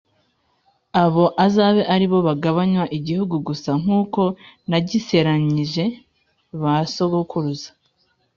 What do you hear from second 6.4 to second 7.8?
ba sogukuruza